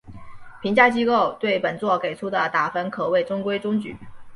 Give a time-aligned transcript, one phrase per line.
[0.63, 3.95] 评价机构对本作给出的打分可谓中规中矩。